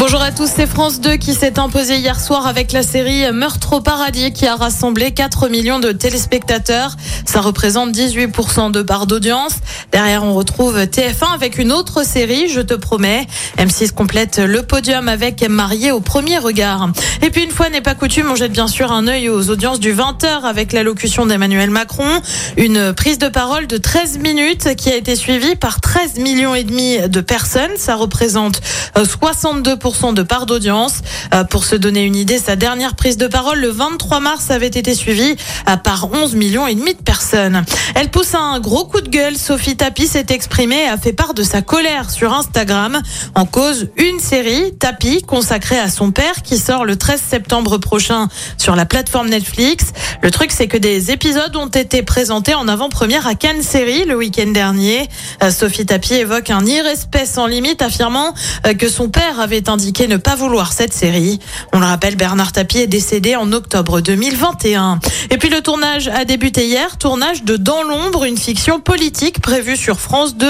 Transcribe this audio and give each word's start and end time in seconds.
Bonjour 0.00 0.22
à 0.22 0.32
tous, 0.32 0.48
c'est 0.56 0.66
France 0.66 1.02
2 1.02 1.16
qui 1.16 1.34
s'est 1.34 1.58
imposé 1.58 1.96
hier 1.96 2.18
soir 2.18 2.46
avec 2.46 2.72
la 2.72 2.82
série 2.82 3.30
Meurtre 3.32 3.74
au 3.74 3.80
paradis 3.82 4.32
qui 4.32 4.46
a 4.46 4.56
rassemblé 4.56 5.10
4 5.10 5.50
millions 5.50 5.78
de 5.78 5.92
téléspectateurs. 5.92 6.96
Ça 7.26 7.42
représente 7.42 7.92
18% 7.92 8.72
de 8.72 8.80
part 8.80 9.06
d'audience. 9.06 9.56
Derrière, 9.92 10.24
on 10.24 10.32
retrouve 10.32 10.78
TF1 10.78 11.34
avec 11.34 11.58
une 11.58 11.70
autre 11.70 12.02
série, 12.02 12.48
Je 12.48 12.62
te 12.62 12.72
promets. 12.72 13.26
M6 13.58 13.92
complète 13.92 14.38
le 14.38 14.62
podium 14.62 15.06
avec 15.06 15.46
Marié 15.46 15.92
au 15.92 16.00
premier 16.00 16.38
regard. 16.38 16.88
Et 17.20 17.28
puis 17.28 17.44
une 17.44 17.50
fois 17.50 17.68
n'est 17.68 17.82
pas 17.82 17.94
coutume, 17.94 18.30
on 18.30 18.36
jette 18.36 18.52
bien 18.52 18.68
sûr 18.68 18.92
un 18.92 19.06
œil 19.06 19.28
aux 19.28 19.50
audiences 19.50 19.80
du 19.80 19.92
20h 19.94 20.44
avec 20.44 20.72
l'allocution 20.72 21.26
d'Emmanuel 21.26 21.68
Macron. 21.68 22.22
Une 22.56 22.94
prise 22.94 23.18
de 23.18 23.28
parole 23.28 23.66
de 23.66 23.76
13 23.76 24.16
minutes 24.16 24.76
qui 24.76 24.88
a 24.88 24.96
été 24.96 25.14
suivie 25.14 25.56
par 25.56 25.82
13 25.82 26.20
millions 26.20 26.54
et 26.54 26.64
demi 26.64 26.96
de 27.06 27.20
personnes. 27.20 27.76
Ça 27.76 27.96
représente 27.96 28.62
62% 28.96 29.89
de 29.90 30.22
part 30.22 30.46
d'audience. 30.46 31.00
Euh, 31.34 31.42
Pour 31.44 31.64
se 31.64 31.74
donner 31.74 32.04
une 32.04 32.14
idée, 32.14 32.38
sa 32.38 32.54
dernière 32.54 32.94
prise 32.94 33.16
de 33.16 33.26
parole 33.26 33.58
le 33.58 33.70
23 33.70 34.20
mars 34.20 34.50
avait 34.50 34.68
été 34.68 34.94
suivie 34.94 35.34
euh, 35.68 35.76
par 35.76 36.12
11 36.12 36.36
millions 36.36 36.66
et 36.66 36.74
demi 36.76 36.94
de 36.94 37.02
personnes. 37.02 37.64
Elle 37.96 38.08
pousse 38.08 38.34
un 38.34 38.60
gros 38.60 38.84
coup 38.84 39.00
de 39.00 39.08
gueule. 39.08 39.36
Sophie 39.36 39.76
Tapie 39.76 40.06
s'est 40.06 40.26
exprimée 40.30 40.84
et 40.84 40.88
a 40.88 40.96
fait 40.96 41.12
part 41.12 41.34
de 41.34 41.42
sa 41.42 41.60
colère 41.60 42.08
sur 42.08 42.32
Instagram. 42.32 43.00
En 43.34 43.46
cause, 43.46 43.88
une 43.96 44.20
série, 44.20 44.72
Tapie, 44.78 45.22
consacrée 45.22 45.78
à 45.78 45.90
son 45.90 46.12
père 46.12 46.42
qui 46.42 46.56
sort 46.56 46.84
le 46.84 46.96
13 46.96 47.20
septembre 47.20 47.78
prochain 47.78 48.28
sur 48.58 48.76
la 48.76 48.86
plateforme 48.86 49.28
Netflix. 49.28 49.86
Le 50.22 50.30
truc, 50.30 50.52
c'est 50.52 50.68
que 50.68 50.78
des 50.78 51.10
épisodes 51.10 51.54
ont 51.56 51.66
été 51.66 52.02
présentés 52.02 52.54
en 52.54 52.68
avant-première 52.68 53.26
à 53.26 53.34
Cannes 53.34 53.62
Série 53.62 54.04
le 54.04 54.16
week-end 54.16 54.52
dernier. 54.52 55.08
Euh, 55.42 55.50
Sophie 55.50 55.84
Tapie 55.84 56.14
évoque 56.14 56.50
un 56.50 56.64
irrespect 56.64 57.26
sans 57.26 57.46
limite, 57.46 57.82
affirmant 57.82 58.32
que 58.78 58.88
son 58.88 59.08
père 59.08 59.40
avait 59.40 59.68
indiqué 59.80 60.08
ne 60.08 60.18
pas 60.18 60.34
vouloir 60.34 60.74
cette 60.74 60.92
série. 60.92 61.38
On 61.72 61.78
le 61.78 61.86
rappelle, 61.86 62.14
Bernard 62.14 62.52
Tapie 62.52 62.80
est 62.80 62.86
décédé 62.86 63.34
en 63.34 63.50
octobre 63.50 64.02
2021. 64.02 65.00
Et 65.30 65.38
puis 65.38 65.48
le 65.48 65.62
tournage 65.62 66.08
a 66.08 66.26
débuté 66.26 66.66
hier, 66.66 66.98
tournage 66.98 67.44
de 67.44 67.56
Dans 67.56 67.82
l'ombre, 67.82 68.24
une 68.24 68.36
fiction 68.36 68.78
politique 68.78 69.40
prévue 69.40 69.78
sur 69.78 69.98
France 69.98 70.36
2 70.36 70.46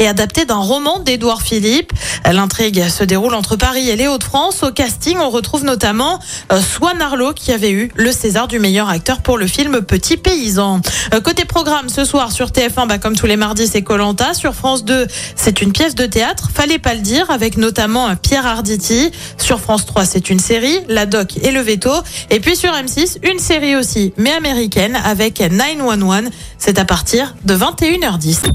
et 0.00 0.08
adaptée 0.08 0.46
d'un 0.46 0.56
roman 0.56 0.98
d'Édouard 0.98 1.42
Philippe. 1.42 1.92
L'intrigue 2.28 2.88
se 2.88 3.04
déroule 3.04 3.34
entre 3.34 3.54
Paris 3.54 3.88
et 3.88 3.94
les 3.94 4.08
Hauts-de-France. 4.08 4.64
Au 4.64 4.72
casting, 4.72 5.16
on 5.20 5.30
retrouve 5.30 5.62
notamment 5.62 6.18
euh, 6.50 6.60
Swan 6.60 7.00
Arlo 7.00 7.32
qui 7.34 7.52
avait 7.52 7.70
eu 7.70 7.92
le 7.94 8.10
César 8.10 8.48
du 8.48 8.58
meilleur 8.58 8.88
acteur 8.88 9.20
pour 9.20 9.38
le 9.38 9.46
film 9.46 9.82
Petit 9.82 10.16
Paysan. 10.16 10.80
Euh, 11.14 11.20
Côté 11.20 11.44
programme, 11.44 11.88
ce 11.88 12.04
soir 12.04 12.32
sur 12.32 12.48
TF1, 12.48 12.88
bah, 12.88 12.98
comme 12.98 13.14
tous 13.14 13.26
les 13.26 13.36
mardis, 13.36 13.68
c'est 13.68 13.82
Colanta. 13.82 14.34
Sur 14.34 14.54
France 14.54 14.84
2, 14.84 15.06
c'est 15.36 15.62
une 15.62 15.70
pièce 15.70 15.94
de 15.94 16.06
théâtre, 16.06 16.50
fallait 16.52 16.80
pas 16.80 16.94
le 16.94 17.00
dire, 17.00 17.30
avec 17.30 17.56
notamment 17.56 18.08
euh, 18.08 18.14
Pierre 18.20 18.46
Arditi. 18.62 19.10
Sur 19.38 19.60
France 19.60 19.86
3, 19.86 20.04
c'est 20.04 20.30
une 20.30 20.38
série, 20.38 20.78
La 20.88 21.04
Doc 21.04 21.36
et 21.42 21.50
le 21.50 21.60
Veto. 21.60 21.90
Et 22.30 22.38
puis 22.38 22.54
sur 22.54 22.70
M6, 22.70 23.18
une 23.28 23.40
série 23.40 23.74
aussi, 23.74 24.14
mais 24.16 24.30
américaine, 24.30 24.96
avec 25.04 25.40
911. 25.40 26.30
C'est 26.58 26.78
à 26.78 26.84
partir 26.84 27.34
de 27.44 27.56
21h10. 27.56 28.52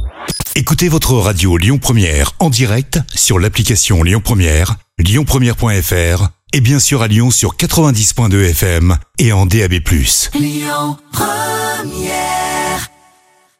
Écoutez 0.56 0.88
votre 0.88 1.14
radio 1.16 1.58
Lyon 1.58 1.78
Première 1.78 2.32
en 2.40 2.50
direct 2.50 3.00
sur 3.14 3.38
l'application 3.38 4.02
Lyon 4.02 4.22
Première, 4.24 4.76
lyonpremière.fr 4.98 6.30
et 6.54 6.62
bien 6.62 6.80
sûr 6.80 7.02
à 7.02 7.10
Lyon 7.10 7.30
sur 7.30 7.58
90.2 7.58 8.52
FM 8.52 8.98
et 9.20 9.34
en 9.34 9.46
DAB+. 9.46 9.74